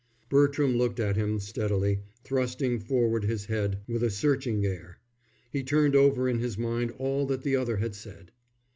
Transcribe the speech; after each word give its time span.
Bertram 0.29 0.79
looked 0.79 0.99
at 0.99 1.15
him 1.15 1.39
steadily, 1.39 1.99
thrusting 2.23 2.79
forward 2.79 3.23
his 3.23 3.45
head 3.45 3.81
with 3.87 4.01
a 4.01 4.09
searching 4.09 4.65
air. 4.65 4.97
He 5.51 5.61
turned 5.61 5.95
over 5.95 6.27
in 6.27 6.39
his 6.39 6.57
mind 6.57 6.91
all 6.97 7.27
that 7.27 7.43
the 7.43 7.55
other 7.55 7.77
had 7.77 7.93
said. 7.93 8.31